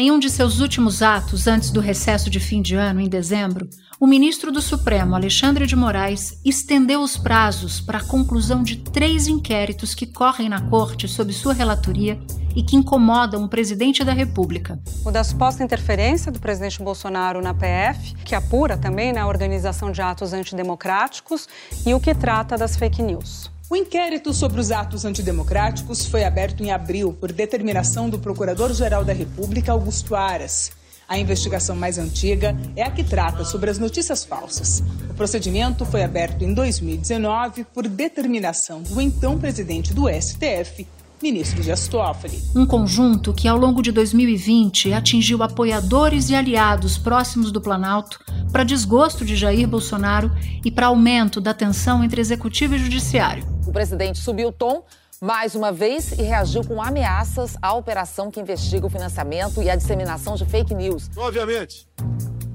[0.00, 3.68] Em um de seus últimos atos antes do recesso de fim de ano, em dezembro,
[3.98, 9.26] o ministro do Supremo, Alexandre de Moraes, estendeu os prazos para a conclusão de três
[9.26, 12.16] inquéritos que correm na corte sob sua relatoria
[12.54, 14.80] e que incomodam o presidente da República.
[15.04, 20.00] O da suposta interferência do presidente Bolsonaro na PF, que apura também na organização de
[20.00, 21.48] atos antidemocráticos,
[21.84, 23.50] e o que trata das fake news.
[23.70, 29.12] O inquérito sobre os atos antidemocráticos foi aberto em abril por determinação do Procurador-Geral da
[29.12, 30.72] República, Augusto Aras.
[31.06, 34.82] A investigação mais antiga é a que trata sobre as notícias falsas.
[35.10, 40.86] O procedimento foi aberto em 2019 por determinação do então presidente do STF,
[41.22, 42.42] ministro Dias Toffoli.
[42.56, 48.18] Um conjunto que, ao longo de 2020, atingiu apoiadores e aliados próximos do Planalto
[48.50, 50.32] para desgosto de Jair Bolsonaro
[50.64, 53.57] e para aumento da tensão entre executivo e judiciário.
[53.68, 54.82] O presidente subiu o tom
[55.20, 59.76] mais uma vez e reagiu com ameaças à operação que investiga o financiamento e a
[59.76, 61.10] disseminação de fake news.
[61.14, 61.86] Obviamente,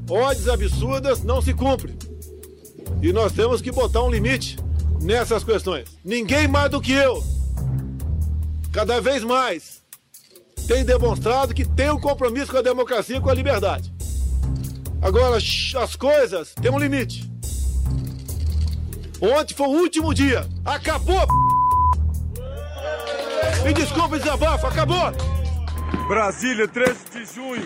[0.10, 1.96] ordens absurdas não se cumprem.
[3.00, 4.58] E nós temos que botar um limite
[5.00, 5.88] nessas questões.
[6.04, 7.24] Ninguém mais do que eu,
[8.72, 9.84] cada vez mais,
[10.68, 13.94] tem demonstrado que tem um compromisso com a democracia e com a liberdade.
[15.00, 17.32] Agora, as coisas têm um limite.
[19.24, 20.46] Ontem foi o último dia.
[20.66, 21.26] Acabou!
[23.64, 25.14] Me desculpe, desabafo, acabou!
[26.10, 27.66] Brasília, 13 de junho,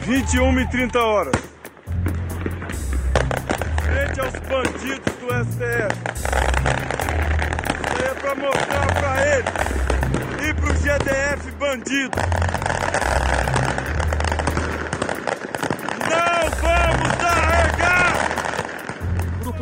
[0.00, 1.34] 21 e 30 horas.
[3.84, 5.94] Frente aos bandidos do STF.
[7.86, 12.18] Isso é pra mostrar pra eles e pro GDF bandido.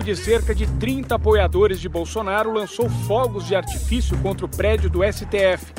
[0.01, 4.89] Grupo de cerca de 30 apoiadores de Bolsonaro lançou fogos de artifício contra o prédio
[4.91, 5.73] do STF.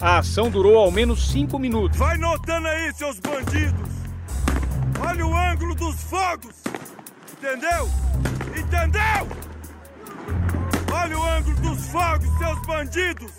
[0.00, 1.98] A ação durou ao menos cinco minutos.
[1.98, 3.90] Vai notando aí, seus bandidos!
[5.06, 6.54] Olha o ângulo dos fogos!
[7.32, 7.88] Entendeu?
[8.56, 9.28] Entendeu?
[10.92, 13.32] Olha o ângulo dos fogos, seus bandidos!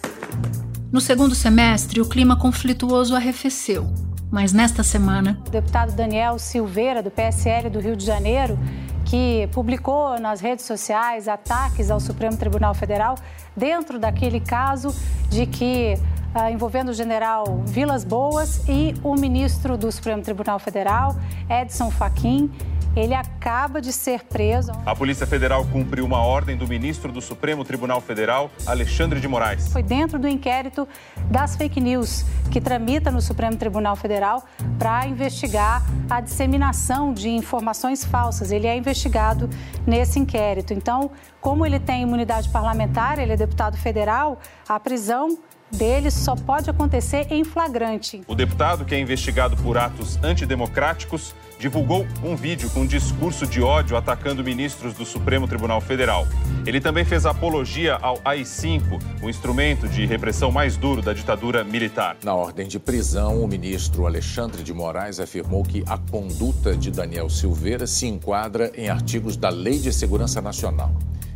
[0.92, 3.92] No segundo semestre, o clima conflituoso arrefeceu.
[4.32, 5.42] Mas nesta semana.
[5.48, 8.58] O deputado Daniel Silveira, do PSL do Rio de Janeiro,
[9.08, 13.16] que publicou nas redes sociais ataques ao Supremo Tribunal Federal
[13.56, 14.94] dentro daquele caso
[15.30, 15.98] de que
[16.36, 21.16] uh, envolvendo o general Vilas Boas e o ministro do Supremo Tribunal Federal,
[21.50, 22.52] Edson Fachin,
[23.00, 24.72] ele acaba de ser preso.
[24.86, 29.72] A Polícia Federal cumpriu uma ordem do ministro do Supremo Tribunal Federal, Alexandre de Moraes.
[29.72, 30.88] Foi dentro do inquérito
[31.30, 34.44] das fake news que tramita no Supremo Tribunal Federal
[34.80, 38.52] para investigar a disseminação de informações falsas.
[38.52, 39.50] Ele é investigado
[39.86, 40.74] nesse inquérito.
[40.74, 45.38] Então, como ele tem imunidade parlamentar, ele é deputado federal, a prisão
[45.72, 48.22] dele só pode acontecer em flagrante.
[48.28, 53.62] O deputado, que é investigado por atos antidemocráticos, divulgou um vídeo com um discurso de
[53.62, 56.28] ódio atacando ministros do Supremo Tribunal Federal.
[56.66, 62.18] Ele também fez apologia ao AI-5, o instrumento de repressão mais duro da ditadura militar.
[62.24, 67.30] Na ordem de prisão, o ministro Alexandre de Moraes afirmou que a conduta de Daniel
[67.30, 70.92] Silveira se enquadra em artigos da Lei de Segurança Nacional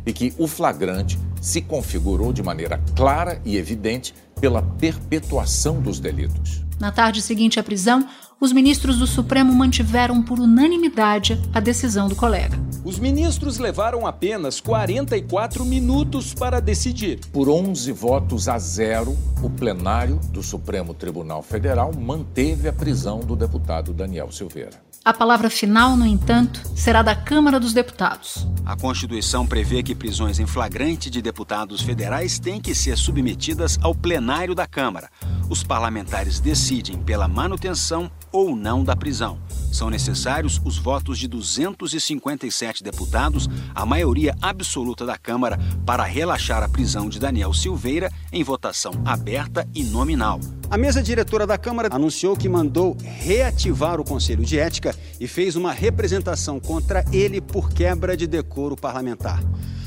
[0.06, 6.62] e que o flagrante se configurou de maneira clara e evidente pela perpetuação dos delitos.
[6.80, 8.08] Na tarde seguinte à prisão,
[8.40, 12.58] os ministros do Supremo mantiveram por unanimidade a decisão do colega.
[12.84, 17.20] Os ministros levaram apenas 44 minutos para decidir.
[17.32, 23.36] Por 11 votos a zero, o plenário do Supremo Tribunal Federal manteve a prisão do
[23.36, 24.91] deputado Daniel Silveira.
[25.04, 28.46] A palavra final, no entanto, será da Câmara dos Deputados.
[28.64, 33.96] A Constituição prevê que prisões em flagrante de deputados federais têm que ser submetidas ao
[33.96, 35.10] plenário da Câmara.
[35.50, 39.40] Os parlamentares decidem pela manutenção ou não da prisão.
[39.72, 46.68] São necessários os votos de 257 deputados, a maioria absoluta da Câmara, para relaxar a
[46.68, 50.38] prisão de Daniel Silveira em votação aberta e nominal.
[50.70, 55.56] A mesa diretora da Câmara anunciou que mandou reativar o Conselho de Ética e fez
[55.56, 59.42] uma representação contra ele por quebra de decoro parlamentar.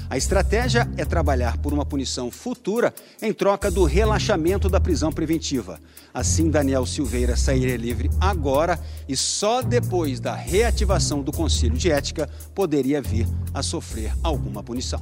[0.09, 5.79] A estratégia é trabalhar por uma punição futura em troca do relaxamento da prisão preventiva.
[6.13, 12.29] Assim, Daniel Silveira sairia livre agora e só depois da reativação do Conselho de Ética
[12.53, 15.01] poderia vir a sofrer alguma punição.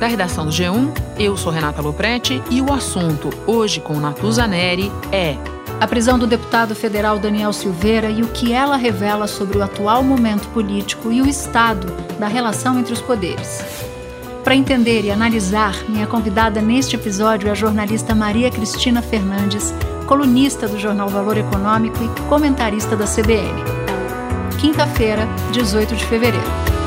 [0.00, 4.90] Da redação do G1, eu sou Renata Loprete e o assunto hoje com Natuza Neri
[5.12, 9.62] é a prisão do deputado federal Daniel Silveira e o que ela revela sobre o
[9.62, 13.64] atual momento político e o estado da relação entre os poderes.
[14.42, 19.74] Para entender e analisar, minha convidada neste episódio é a jornalista Maria Cristina Fernandes,
[20.06, 23.62] colunista do jornal Valor Econômico e comentarista da CBN.
[24.60, 26.83] Quinta-feira, 18 de fevereiro.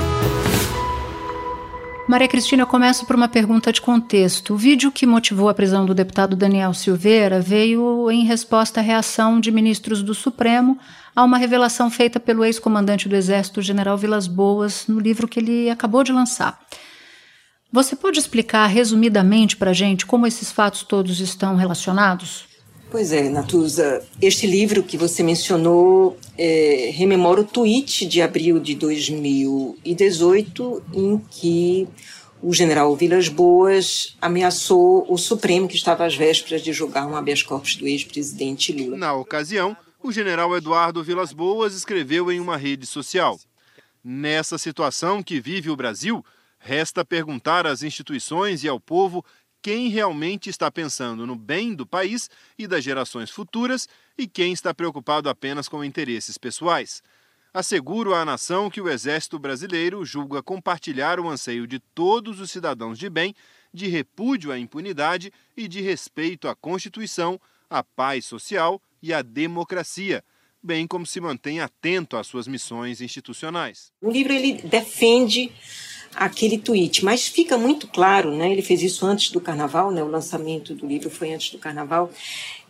[2.07, 4.53] Maria Cristina, eu começo por uma pergunta de contexto.
[4.53, 9.41] O vídeo que motivou a prisão do deputado Daniel Silveira veio em resposta à reação
[9.41, 10.79] de ministros do Supremo
[11.13, 15.69] a uma revelação feita pelo ex-comandante do Exército, general Vilas Boas, no livro que ele
[15.69, 16.57] acabou de lançar.
[17.73, 22.45] Você pode explicar resumidamente para a gente como esses fatos todos estão relacionados?
[22.89, 24.01] Pois é, Natuza.
[24.21, 31.87] Este livro que você mencionou é, rememora o tweet de abril de 2018, em que
[32.41, 37.43] o general Vilas Boas ameaçou o Supremo, que estava às vésperas de julgar um habeas
[37.43, 38.95] corpus do ex-presidente Lula.
[38.95, 43.37] Na ocasião, o general Eduardo Vilas Boas escreveu em uma rede social:
[44.01, 46.23] Nessa situação que vive o Brasil,
[46.57, 49.25] resta perguntar às instituições e ao povo
[49.67, 53.85] quem realmente está pensando no bem do país e das gerações futuras
[54.17, 57.03] e quem está preocupado apenas com interesses pessoais.
[57.53, 62.97] Asseguro à nação que o Exército Brasileiro julga compartilhar o anseio de todos os cidadãos
[62.97, 63.35] de bem,
[63.73, 67.37] de repúdio à impunidade e de respeito à Constituição,
[67.69, 70.23] à paz social e à democracia,
[70.63, 73.91] bem como se mantém atento às suas missões institucionais.
[74.01, 75.51] O livro ele defende
[76.17, 77.05] aquele tweet.
[77.05, 78.51] Mas fica muito claro, né?
[78.51, 80.03] Ele fez isso antes do carnaval, né?
[80.03, 82.09] O lançamento do livro foi antes do carnaval.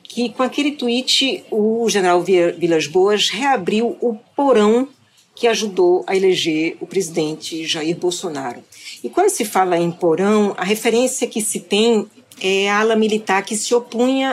[0.03, 4.87] Que com aquele tweet o general Vilas Boas reabriu o porão
[5.35, 8.63] que ajudou a eleger o presidente Jair Bolsonaro.
[9.03, 12.07] E quando se fala em porão, a referência que se tem
[12.39, 14.31] é a ala militar que se opunha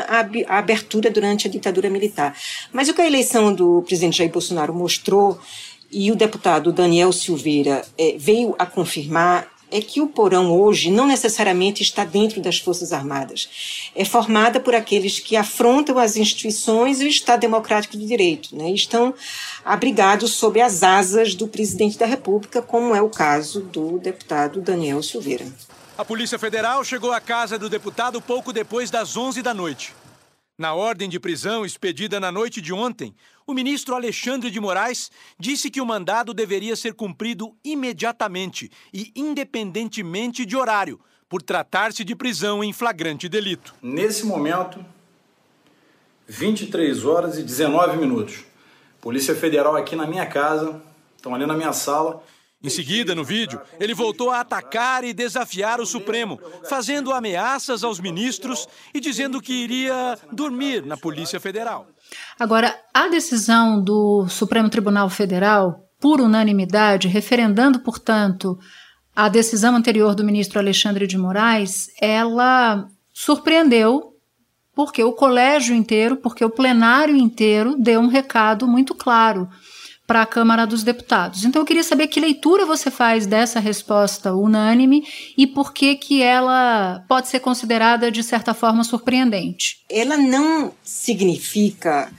[0.48, 2.36] à abertura durante a ditadura militar.
[2.72, 5.38] Mas o que a eleição do presidente Jair Bolsonaro mostrou
[5.94, 11.06] e o deputado Daniel Silveira é, veio a confirmar é que o porão hoje não
[11.06, 13.90] necessariamente está dentro das Forças Armadas.
[13.94, 18.54] É formada por aqueles que afrontam as instituições e o Estado Democrático de Direito.
[18.54, 18.70] Né?
[18.70, 19.12] Estão
[19.64, 25.02] abrigados sob as asas do presidente da República, como é o caso do deputado Daniel
[25.02, 25.46] Silveira.
[25.98, 29.92] A Polícia Federal chegou à casa do deputado pouco depois das 11 da noite.
[30.56, 33.12] Na ordem de prisão expedida na noite de ontem,
[33.46, 40.46] o ministro Alexandre de Moraes disse que o mandado deveria ser cumprido imediatamente e independentemente
[40.46, 43.74] de horário, por tratar-se de prisão em flagrante delito.
[43.82, 44.84] Nesse momento,
[46.26, 48.44] 23 horas e 19 minutos.
[49.00, 50.80] Polícia Federal aqui na minha casa,
[51.16, 52.22] estão ali na minha sala,
[52.64, 58.00] em seguida, no vídeo, ele voltou a atacar e desafiar o Supremo, fazendo ameaças aos
[58.00, 61.86] ministros e dizendo que iria dormir na Polícia Federal.
[62.40, 68.58] Agora, a decisão do Supremo Tribunal Federal, por unanimidade, referendando, portanto,
[69.14, 74.14] a decisão anterior do ministro Alexandre de Moraes, ela surpreendeu
[74.74, 79.50] porque o colégio inteiro, porque o plenário inteiro deu um recado muito claro
[80.06, 81.44] para a Câmara dos Deputados.
[81.44, 85.06] Então eu queria saber que leitura você faz dessa resposta unânime
[85.36, 89.78] e por que que ela pode ser considerada de certa forma surpreendente.
[89.88, 92.10] Ela não significa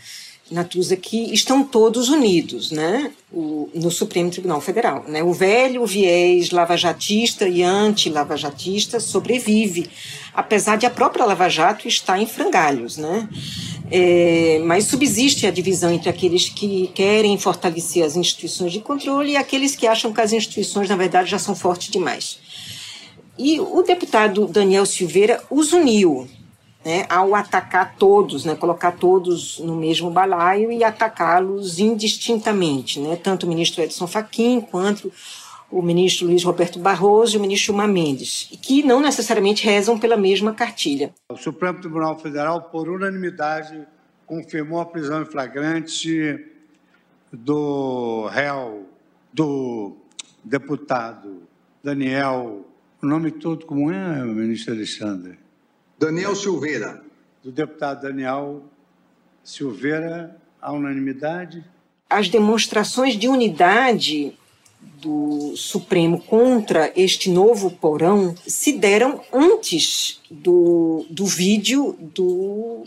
[0.49, 5.23] Natuza que estão todos unidos, né, o, no Supremo Tribunal Federal, né?
[5.23, 9.89] O velho viés lavajatista e anti-lavajatista sobrevive,
[10.35, 13.27] apesar de a própria Lava Jato estar em frangalhos, né?
[13.91, 19.37] É, mas subsiste a divisão entre aqueles que querem fortalecer as instituições de controle e
[19.37, 22.39] aqueles que acham que as instituições, na verdade, já são fortes demais.
[23.37, 26.27] E o deputado Daniel Silveira os uniu
[26.85, 33.45] né, ao atacar todos, né, colocar todos no mesmo balaio e atacá-los indistintamente, né, tanto
[33.45, 35.11] o ministro Edson Fachin quanto
[35.75, 40.15] o ministro Luiz Roberto Barroso e o ministro Gilmar Mendes, que não necessariamente rezam pela
[40.15, 41.13] mesma cartilha.
[41.29, 43.85] O Supremo Tribunal Federal, por unanimidade,
[44.25, 46.45] confirmou a prisão em flagrante
[47.29, 48.85] do réu,
[49.33, 49.97] do
[50.41, 51.41] deputado
[51.83, 52.65] Daniel,
[53.03, 55.37] o nome todo como é, ministro Alexandre?
[55.99, 57.03] Daniel Silveira.
[57.43, 58.63] Do deputado Daniel
[59.43, 61.65] Silveira, a unanimidade.
[62.09, 64.37] As demonstrações de unidade
[64.81, 72.83] do Supremo contra este novo porão se deram antes do, do vídeo do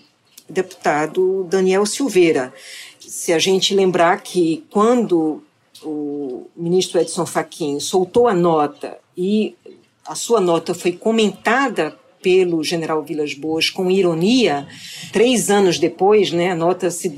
[0.49, 2.53] deputado Daniel Silveira.
[2.99, 5.43] Se a gente lembrar que quando
[5.83, 9.55] o ministro Edson Fachin soltou a nota e
[10.05, 14.67] a sua nota foi comentada pelo general Vilas Boas com ironia,
[15.13, 17.09] três anos depois, né, nota-se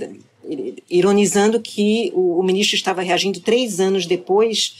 [0.88, 4.74] ironizando que o, o ministro estava reagindo três anos depois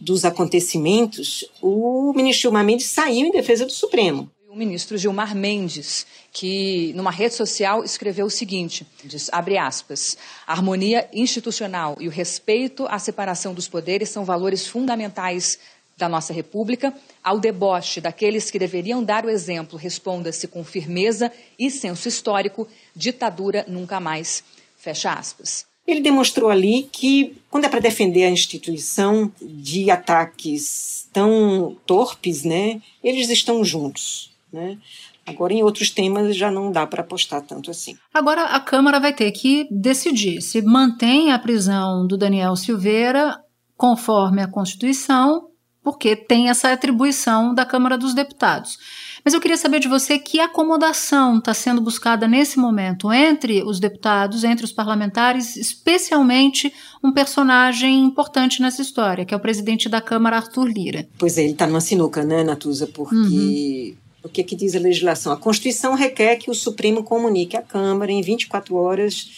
[0.00, 4.30] dos acontecimentos, o ministro Gilmar Mendes saiu em defesa do Supremo.
[4.48, 10.16] O ministro Gilmar Mendes, que numa rede social escreveu o seguinte, diz, abre aspas,
[10.46, 15.58] a harmonia institucional e o respeito à separação dos poderes são valores fundamentais
[15.96, 16.94] da nossa República.
[17.22, 23.64] Ao deboche daqueles que deveriam dar o exemplo, responda-se com firmeza e senso histórico, ditadura
[23.66, 24.44] nunca mais.
[24.84, 25.64] Fecha aspas.
[25.86, 32.82] Ele demonstrou ali que, quando é para defender a instituição de ataques tão torpes, né,
[33.02, 34.30] eles estão juntos.
[34.52, 34.76] Né?
[35.24, 37.96] Agora, em outros temas, já não dá para apostar tanto assim.
[38.12, 43.42] Agora, a Câmara vai ter que decidir se mantém a prisão do Daniel Silveira
[43.74, 45.48] conforme a Constituição,
[45.82, 48.78] porque tem essa atribuição da Câmara dos Deputados.
[49.24, 53.80] Mas eu queria saber de você que acomodação está sendo buscada nesse momento entre os
[53.80, 56.70] deputados, entre os parlamentares, especialmente
[57.02, 61.08] um personagem importante nessa história, que é o presidente da Câmara, Arthur Lira.
[61.16, 62.86] Pois é, ele está numa sinuca, né, Natuza?
[62.86, 63.94] Porque uhum.
[64.24, 65.32] o que, que diz a legislação?
[65.32, 69.30] A Constituição requer que o Supremo comunique à Câmara em 24 horas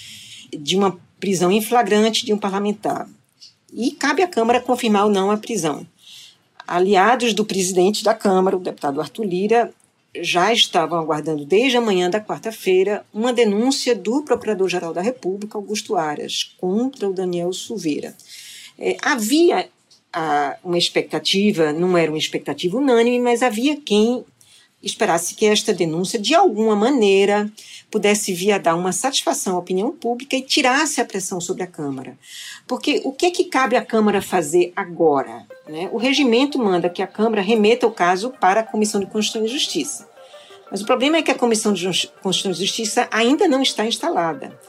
[0.53, 3.09] de uma prisão em flagrante de um parlamentar.
[3.73, 5.87] E cabe à Câmara confirmar ou não a prisão
[6.67, 9.73] aliados do presidente da Câmara, o deputado Arthur Lira,
[10.21, 15.97] já estavam aguardando desde a manhã da quarta-feira uma denúncia do Procurador-Geral da República, Augusto
[15.97, 18.15] Aras, contra o Daniel Silveira.
[18.79, 19.69] É, havia
[20.13, 24.25] a, uma expectativa, não era uma expectativa unânime, mas havia quem
[24.83, 27.51] esperasse que esta denúncia, de alguma maneira,
[27.97, 31.67] pudesse vir a dar uma satisfação à opinião pública e tirasse a pressão sobre a
[31.67, 32.19] Câmara.
[32.67, 35.47] Porque o que, é que cabe à Câmara fazer agora?
[35.67, 35.89] Né?
[35.91, 39.49] O regimento manda que a Câmara remeta o caso para a Comissão de Constituição e
[39.49, 40.07] Justiça.
[40.71, 41.87] Mas o problema é que a Comissão de
[42.23, 44.61] Constituição e Justiça ainda não está instalada.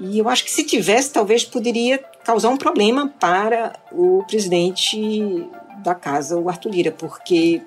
[0.00, 5.48] E eu acho que se tivesse, talvez poderia causar um problema para o presidente
[5.82, 7.62] da casa, o Arthur Lira, porque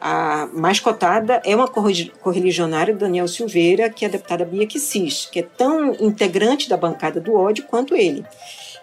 [0.00, 5.38] a mais cotada é uma correligionária, Daniel Silveira, que é a deputada Bia Kicis, que
[5.38, 8.24] é tão integrante da bancada do ódio quanto ele.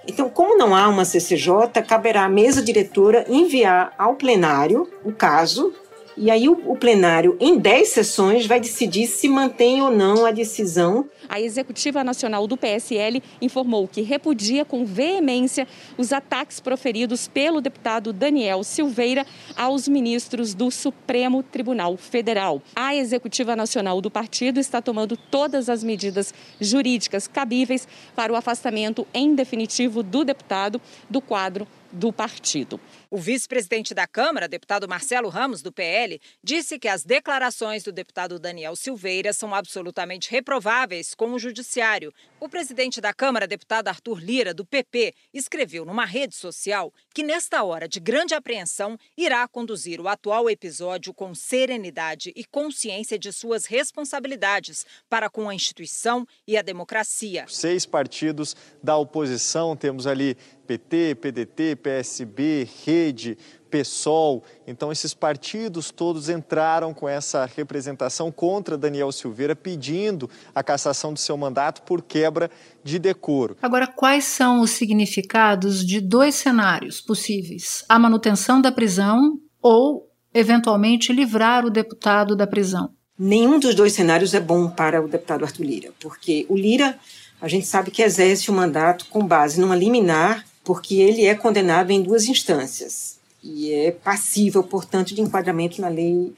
[0.07, 5.73] Então, como não há uma CCJ, caberá à mesa diretora enviar ao plenário o caso
[6.17, 10.31] e aí o, o plenário, em 10 sessões, vai decidir se mantém ou não a
[10.31, 11.09] decisão.
[11.29, 18.11] A Executiva Nacional do PSL informou que repudia com veemência os ataques proferidos pelo deputado
[18.11, 19.25] Daniel Silveira
[19.55, 22.61] aos ministros do Supremo Tribunal Federal.
[22.75, 29.07] A Executiva Nacional do partido está tomando todas as medidas jurídicas cabíveis para o afastamento
[29.13, 32.79] em definitivo do deputado do quadro do partido.
[33.09, 38.39] O vice-presidente da Câmara, deputado Marcelo Ramos, do PL, disse que as declarações do deputado
[38.39, 42.13] Daniel Silveira são absolutamente reprováveis com o Judiciário.
[42.39, 47.63] O presidente da Câmara, deputado Arthur Lira, do PP, escreveu numa rede social que, nesta
[47.63, 53.65] hora de grande apreensão, irá conduzir o atual episódio com serenidade e consciência de suas
[53.65, 57.45] responsabilidades para com a instituição e a democracia.
[57.49, 60.37] Seis partidos da oposição, temos ali
[60.71, 63.37] PT, PDT, PSB, Rede,
[63.69, 64.41] PSOL.
[64.65, 71.19] Então, esses partidos todos entraram com essa representação contra Daniel Silveira, pedindo a cassação do
[71.19, 72.49] seu mandato por quebra
[72.81, 73.57] de decoro.
[73.61, 77.83] Agora, quais são os significados de dois cenários possíveis?
[77.89, 82.91] A manutenção da prisão ou, eventualmente, livrar o deputado da prisão?
[83.19, 86.97] Nenhum dos dois cenários é bom para o deputado Arthur Lira, porque o Lira,
[87.41, 91.91] a gente sabe que exerce o mandato com base numa liminar porque ele é condenado
[91.91, 96.33] em duas instâncias e é passível, portanto, de enquadramento na lei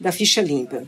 [0.00, 0.84] da ficha limpa.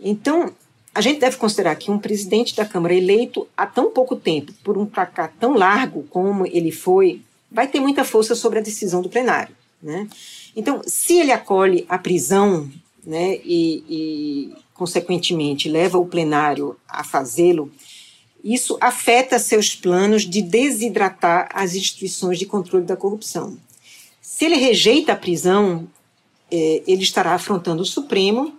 [0.00, 0.52] Então,
[0.94, 4.76] a gente deve considerar que um presidente da Câmara eleito há tão pouco tempo, por
[4.76, 9.08] um placar tão largo como ele foi, vai ter muita força sobre a decisão do
[9.08, 9.54] plenário.
[9.82, 10.08] Né?
[10.56, 12.70] Então, se ele acolhe a prisão
[13.04, 17.70] né, e, e, consequentemente, leva o plenário a fazê-lo,
[18.42, 23.58] isso afeta seus planos de desidratar as instituições de controle da corrupção.
[24.20, 25.86] Se ele rejeita a prisão,
[26.50, 28.54] é, ele estará afrontando o Supremo,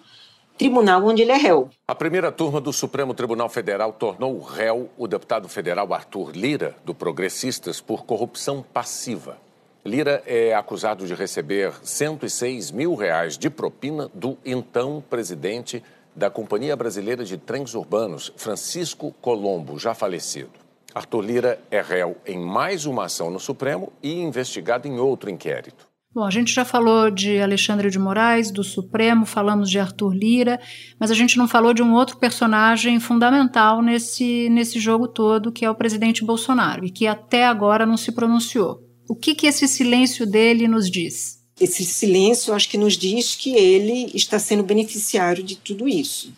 [0.58, 1.70] tribunal onde ele é réu.
[1.88, 6.94] A primeira turma do Supremo Tribunal Federal tornou réu o deputado federal Arthur Lira, do
[6.94, 9.38] Progressistas, por corrupção passiva.
[9.84, 15.84] Lira é acusado de receber 106 mil reais de propina do então presidente
[16.16, 20.52] da Companhia Brasileira de Trens Urbanos, Francisco Colombo, já falecido.
[20.94, 25.90] Arthur Lira é réu em mais uma ação no Supremo e investigado em outro inquérito.
[26.14, 30.60] Bom, a gente já falou de Alexandre de Moraes, do Supremo, falamos de Arthur Lira,
[31.00, 35.64] mas a gente não falou de um outro personagem fundamental nesse, nesse jogo todo, que
[35.64, 38.82] é o presidente Bolsonaro, e que até agora não se pronunciou.
[39.10, 41.41] O que, que esse silêncio dele nos diz?
[41.62, 46.34] Esse silêncio, acho que nos diz que ele está sendo beneficiário de tudo isso.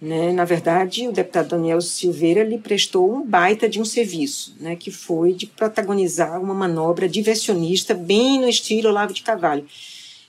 [0.00, 0.32] Né?
[0.32, 4.74] Na verdade, o deputado Daniel Silveira lhe prestou um baita de um serviço, né?
[4.74, 9.64] que foi de protagonizar uma manobra diversionista bem no estilo Olavo de Carvalho,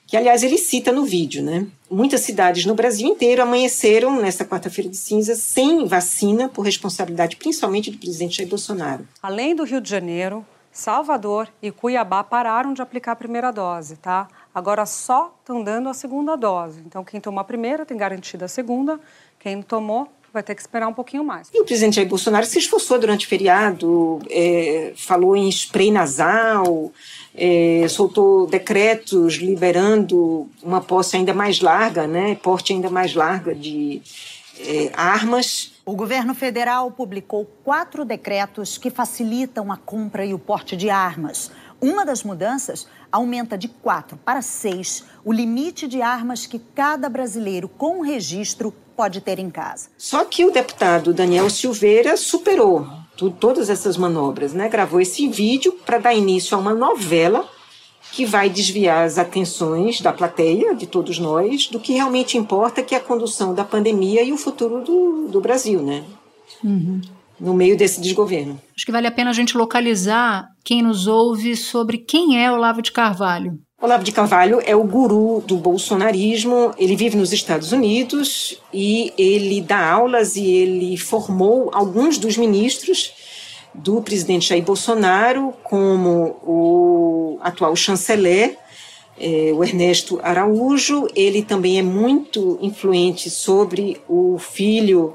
[0.08, 1.44] que, aliás, ele cita no vídeo.
[1.44, 1.66] Né?
[1.90, 7.90] Muitas cidades no Brasil inteiro amanheceram nesta quarta-feira de cinza sem vacina, por responsabilidade principalmente
[7.90, 9.08] do presidente Jair Bolsonaro.
[9.22, 14.28] Além do Rio de Janeiro, Salvador e Cuiabá pararam de aplicar a primeira dose, tá?
[14.54, 16.84] Agora só estão dando a segunda dose.
[16.86, 19.00] Então, quem tomou a primeira tem garantida a segunda
[19.40, 21.50] quem não tomou vai ter que esperar um pouquinho mais.
[21.54, 26.92] E o presidente Jair Bolsonaro se esforçou durante o feriado, é, falou em spray nasal,
[27.34, 34.02] é, soltou decretos liberando uma posse ainda mais larga, né, porte ainda mais larga de
[34.60, 35.74] é, armas.
[35.86, 41.52] O governo federal publicou quatro decretos que facilitam a compra e o porte de armas.
[41.82, 47.68] Uma das mudanças aumenta de quatro para seis o limite de armas que cada brasileiro
[47.68, 49.90] com registro pode ter em casa.
[49.98, 52.88] Só que o deputado Daniel Silveira superou
[53.40, 54.68] todas essas manobras, né?
[54.68, 57.48] Gravou esse vídeo para dar início a uma novela
[58.16, 62.96] que vai desviar as atenções da plateia, de todos nós, do que realmente importa, que
[62.96, 66.02] é a condução da pandemia e o futuro do, do Brasil, né?
[66.64, 67.02] Uhum.
[67.38, 68.58] No meio desse desgoverno.
[68.74, 72.82] Acho que vale a pena a gente localizar quem nos ouve sobre quem é Olavo
[72.82, 73.60] de Carvalho.
[73.82, 76.74] Olavo de Carvalho é o guru do bolsonarismo.
[76.78, 83.12] Ele vive nos Estados Unidos e ele dá aulas e ele formou alguns dos ministros
[83.78, 88.58] do presidente Jair Bolsonaro, como o atual chanceler,
[89.20, 91.08] é, o Ernesto Araújo.
[91.16, 95.14] Ele também é muito influente sobre o filho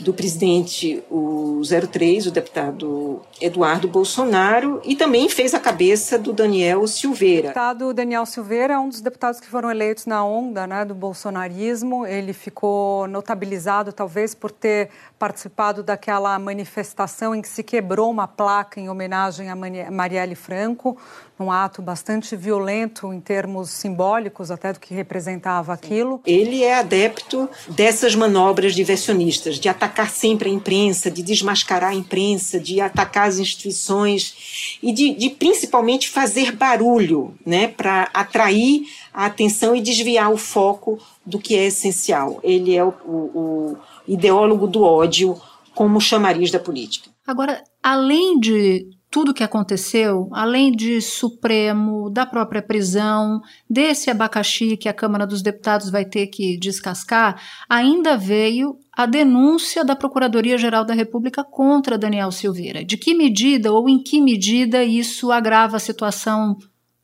[0.00, 6.86] do presidente, o 03, o deputado Eduardo Bolsonaro, e também fez a cabeça do Daniel
[6.86, 7.38] Silveira.
[7.38, 10.94] O deputado Daniel Silveira é um dos deputados que foram eleitos na onda né, do
[10.94, 12.06] bolsonarismo.
[12.06, 18.80] Ele ficou notabilizado, talvez, por ter participado daquela manifestação em que se quebrou uma placa
[18.80, 19.56] em homenagem a
[19.90, 20.98] Marielle Franco,
[21.38, 26.20] num ato bastante violento em termos simbólicos até do que representava aquilo.
[26.24, 32.58] Ele é adepto dessas manobras diversionistas, de atacar sempre a imprensa, de desmascarar a imprensa,
[32.58, 39.76] de atacar as instituições e de, de principalmente fazer barulho, né, para atrair a atenção
[39.76, 42.40] e desviar o foco do que é essencial.
[42.42, 43.76] Ele é o, o, o
[44.08, 45.40] ideólogo do ódio
[45.74, 47.10] como chamariz da política.
[47.26, 54.88] Agora, além de tudo que aconteceu, além de Supremo, da própria prisão, desse abacaxi que
[54.88, 60.94] a Câmara dos Deputados vai ter que descascar, ainda veio a denúncia da Procuradoria-Geral da
[60.94, 62.84] República contra Daniel Silveira.
[62.84, 66.56] De que medida ou em que medida isso agrava a situação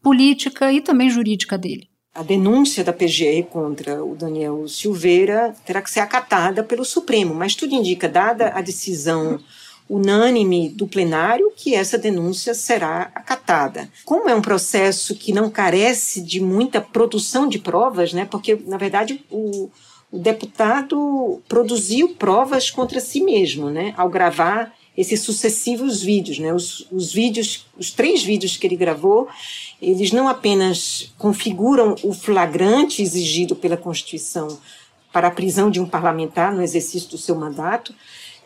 [0.02, 1.88] política e também jurídica dele?
[2.12, 7.54] A denúncia da PGR contra o Daniel Silveira terá que ser acatada pelo Supremo, mas
[7.54, 9.38] tudo indica, dada a decisão
[9.90, 13.90] unânime do plenário que essa denúncia será acatada.
[14.04, 18.76] Como é um processo que não carece de muita produção de provas, né, porque, na
[18.76, 19.68] verdade, o,
[20.12, 26.86] o deputado produziu provas contra si mesmo, né, ao gravar esses sucessivos vídeos, né, os,
[26.92, 29.26] os vídeos, os três vídeos que ele gravou,
[29.82, 34.56] eles não apenas configuram o flagrante exigido pela Constituição
[35.12, 37.92] para a prisão de um parlamentar no exercício do seu mandato,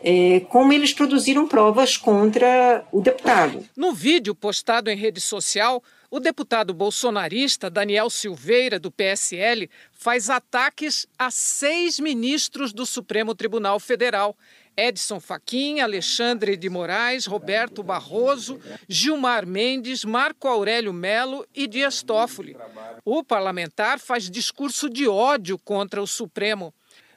[0.07, 3.67] é, como eles produziram provas contra o deputado.
[3.75, 11.07] No vídeo postado em rede social, o deputado bolsonarista Daniel Silveira, do PSL, faz ataques
[11.17, 14.37] a seis ministros do Supremo Tribunal Federal.
[14.77, 22.57] Edson Fachin, Alexandre de Moraes, Roberto Barroso, Gilmar Mendes, Marco Aurélio Melo e Dias Toffoli.
[23.03, 26.73] O parlamentar faz discurso de ódio contra o Supremo.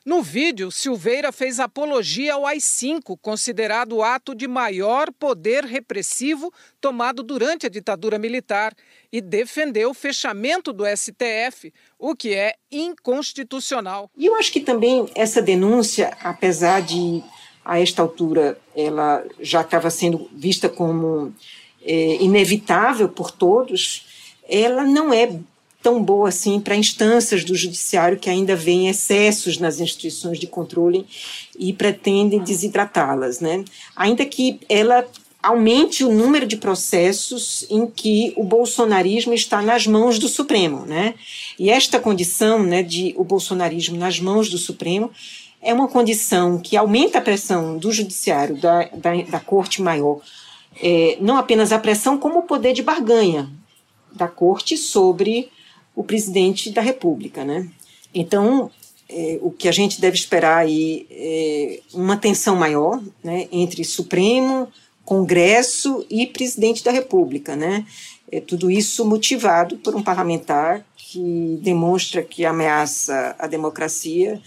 [0.09, 7.23] No vídeo, Silveira fez apologia ao AI-5, considerado o ato de maior poder repressivo tomado
[7.23, 8.75] durante a ditadura militar,
[9.13, 14.11] e defendeu o fechamento do STF, o que é inconstitucional.
[14.17, 17.23] E eu acho que também essa denúncia, apesar de
[17.63, 21.35] a esta altura ela já estava sendo vista como
[21.85, 24.07] é, inevitável por todos,
[24.49, 25.39] ela não é
[25.83, 31.07] tão boa assim para instâncias do judiciário que ainda veem excessos nas instituições de controle
[31.59, 33.65] e pretendem desidratá-las, né?
[33.95, 35.07] Ainda que ela
[35.43, 41.15] aumente o número de processos em que o bolsonarismo está nas mãos do Supremo, né?
[41.59, 45.11] E esta condição, né, de o bolsonarismo nas mãos do Supremo
[45.63, 50.21] é uma condição que aumenta a pressão do judiciário, da, da, da corte maior,
[50.81, 53.51] é, não apenas a pressão, como o poder de barganha
[54.13, 55.49] da corte sobre
[55.99, 57.69] o presidente da República, né?
[58.15, 58.71] Então,
[59.09, 64.69] é, o que a gente deve esperar aí é uma tensão maior, né, entre Supremo,
[65.05, 67.85] Congresso e presidente da República, né?
[68.31, 74.41] É tudo isso motivado por um parlamentar que demonstra que ameaça a democracia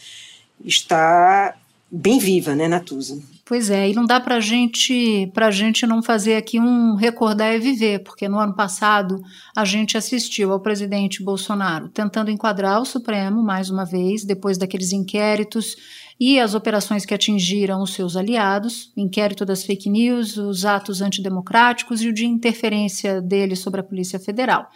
[0.64, 1.58] está
[1.92, 3.22] bem viva, né, Natuza?
[3.52, 7.60] Pois é, e não dá para gente, a gente não fazer aqui um recordar e
[7.60, 9.22] viver, porque no ano passado
[9.54, 14.94] a gente assistiu ao presidente Bolsonaro tentando enquadrar o Supremo mais uma vez, depois daqueles
[14.94, 15.76] inquéritos
[16.18, 22.02] e as operações que atingiram os seus aliados, inquérito das fake news, os atos antidemocráticos
[22.02, 24.70] e o de interferência dele sobre a Polícia Federal.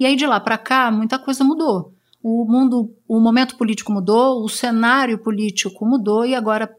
[0.00, 1.92] E aí de lá para cá muita coisa mudou.
[2.22, 6.70] O mundo, o momento político mudou, o cenário político mudou e agora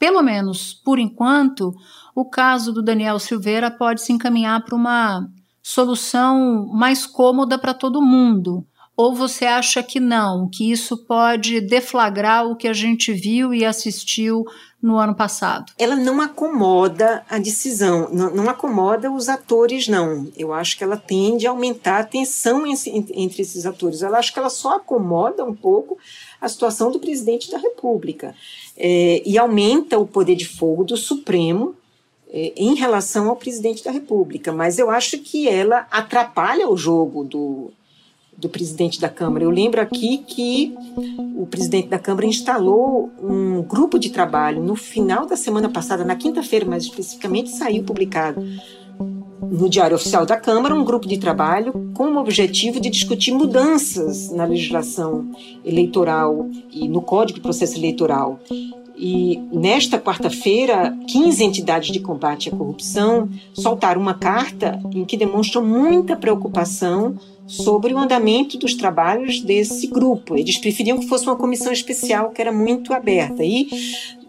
[0.00, 1.74] pelo menos por enquanto,
[2.14, 5.28] o caso do Daniel Silveira pode se encaminhar para uma
[5.62, 8.66] solução mais cômoda para todo mundo.
[9.00, 13.64] Ou você acha que não, que isso pode deflagrar o que a gente viu e
[13.64, 14.44] assistiu
[14.82, 15.72] no ano passado?
[15.78, 20.30] Ela não acomoda a decisão, não, não acomoda os atores, não.
[20.36, 24.02] Eu acho que ela tende a aumentar a tensão entre esses atores.
[24.02, 25.96] Eu acho que ela só acomoda um pouco
[26.38, 28.34] a situação do presidente da República
[28.76, 31.74] é, e aumenta o poder de fogo do Supremo
[32.30, 34.52] é, em relação ao presidente da República.
[34.52, 37.72] Mas eu acho que ela atrapalha o jogo do,
[38.40, 39.44] do presidente da Câmara.
[39.44, 40.74] Eu lembro aqui que
[41.36, 46.16] o presidente da Câmara instalou um grupo de trabalho no final da semana passada, na
[46.16, 48.42] quinta-feira mais especificamente, saiu publicado
[49.50, 54.30] no Diário Oficial da Câmara um grupo de trabalho com o objetivo de discutir mudanças
[54.30, 55.30] na legislação
[55.64, 58.38] eleitoral e no Código de Processo Eleitoral.
[58.96, 65.64] E nesta quarta-feira, 15 entidades de combate à corrupção soltaram uma carta em que demonstram
[65.64, 67.16] muita preocupação
[67.50, 70.36] sobre o andamento dos trabalhos desse grupo.
[70.36, 73.42] Eles preferiam que fosse uma comissão especial que era muito aberta.
[73.42, 73.68] E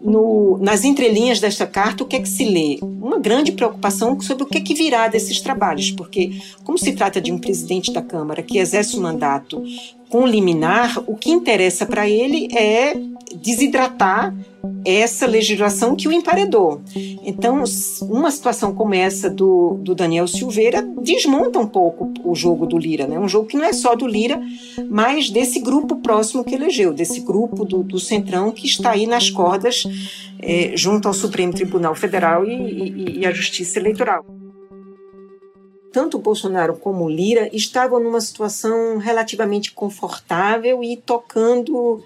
[0.02, 2.78] no, nas entrelinhas desta carta, o que é que se lê?
[2.82, 6.32] Uma grande preocupação sobre o que é que virá desses trabalhos, porque,
[6.64, 9.62] como se trata de um presidente da Câmara que exerce o mandato
[10.08, 12.94] com liminar, o que interessa para ele é
[13.36, 14.34] desidratar
[14.84, 16.80] essa legislação que o emparedou.
[17.22, 17.62] Então,
[18.02, 23.06] uma situação como essa do, do Daniel Silveira desmonta um pouco o jogo do Lira,
[23.06, 23.18] né?
[23.18, 24.40] um jogo que não é só do Lira,
[24.88, 29.30] mas desse grupo próximo que elegeu, desse grupo do, do Centrão que está aí nas
[29.30, 29.84] cordas
[30.40, 34.24] é, junto ao Supremo Tribunal Federal e, e, e à Justiça Eleitoral
[35.92, 42.02] tanto Bolsonaro como Lira estavam numa situação relativamente confortável e tocando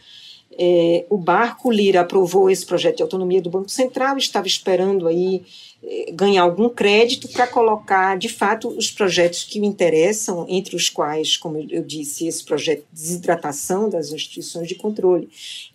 [0.58, 1.70] é, o barco.
[1.70, 5.44] Lira aprovou esse projeto de autonomia do Banco Central, estava esperando aí
[5.82, 10.88] é, ganhar algum crédito para colocar, de fato, os projetos que o interessam, entre os
[10.88, 15.28] quais, como eu disse, esse projeto de desidratação das instituições de controle.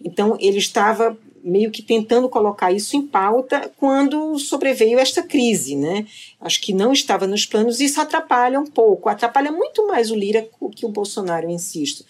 [0.04, 6.06] Então, ele estava meio que tentando colocar isso em pauta quando sobreveio esta crise, né?
[6.40, 10.16] Acho que não estava nos planos e isso atrapalha um pouco, atrapalha muito mais o
[10.16, 12.06] Lira que o Bolsonaro, insisto.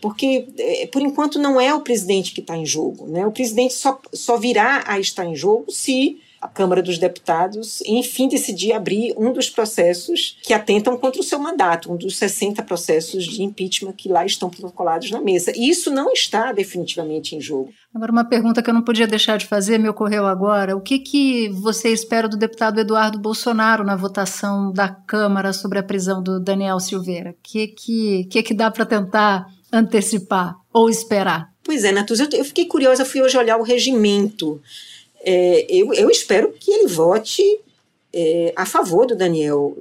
[0.00, 3.26] Porque, é, por enquanto, não é o presidente que está em jogo, né?
[3.26, 8.26] O presidente só, só virá a estar em jogo se a Câmara dos Deputados, enfim,
[8.26, 13.24] decidir abrir um dos processos que atentam contra o seu mandato, um dos 60 processos
[13.24, 15.52] de impeachment que lá estão protocolados na mesa.
[15.54, 17.70] E isso não está definitivamente em jogo.
[17.94, 20.76] Agora, uma pergunta que eu não podia deixar de fazer me ocorreu agora.
[20.76, 25.82] O que, que você espera do deputado Eduardo Bolsonaro na votação da Câmara sobre a
[25.82, 27.30] prisão do Daniel Silveira?
[27.30, 31.50] O que, que, que, que dá para tentar antecipar ou esperar?
[31.62, 34.60] Pois é, Natuza, eu fiquei curiosa, fui hoje olhar o regimento
[35.22, 37.42] é, eu, eu espero que ele vote
[38.12, 39.76] é, a favor do Daniel,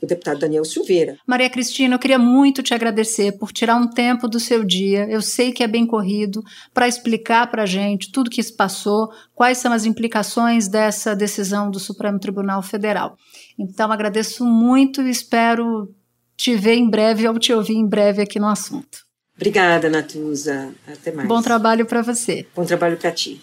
[0.00, 1.16] do deputado Daniel Silveira.
[1.26, 5.06] Maria Cristina, eu queria muito te agradecer por tirar um tempo do seu dia.
[5.08, 6.42] Eu sei que é bem corrido
[6.74, 11.70] para explicar para a gente tudo que se passou, quais são as implicações dessa decisão
[11.70, 13.16] do Supremo Tribunal Federal.
[13.58, 15.94] Então, agradeço muito e espero
[16.36, 19.09] te ver em breve ou te ouvir em breve aqui no assunto.
[19.40, 20.68] Obrigada, Natuza.
[20.86, 21.26] Até mais.
[21.26, 22.46] Bom trabalho para você.
[22.54, 23.40] Bom trabalho para ti.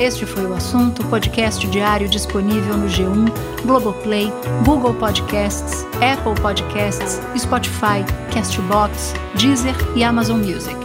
[0.00, 3.32] Este foi o assunto, podcast diário disponível no G1,
[3.64, 4.32] Globoplay,
[4.64, 10.76] Google Podcasts, Apple Podcasts, Spotify, Castbox, Deezer e Amazon Music.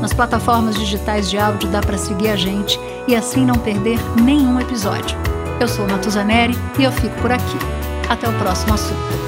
[0.00, 2.78] Nas plataformas digitais de áudio dá para seguir a gente
[3.08, 5.16] e assim não perder nenhum episódio.
[5.60, 7.58] Eu sou Natuzaneri e eu fico por aqui.
[8.08, 9.27] Até o próximo assunto.